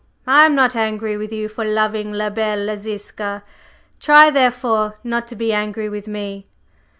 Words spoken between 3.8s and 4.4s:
try,